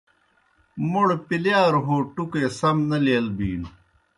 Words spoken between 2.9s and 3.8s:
لیل بِینوْ۔